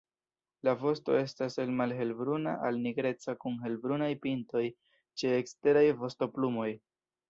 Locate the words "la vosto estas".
0.67-1.57